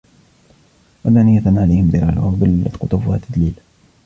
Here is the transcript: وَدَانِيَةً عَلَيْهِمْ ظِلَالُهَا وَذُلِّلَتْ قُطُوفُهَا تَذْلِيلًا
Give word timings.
وَدَانِيَةً 1.05 1.43
عَلَيْهِمْ 1.45 1.91
ظِلَالُهَا 1.91 2.21
وَذُلِّلَتْ 2.25 2.75
قُطُوفُهَا 2.75 3.17
تَذْلِيلًا 3.17 3.61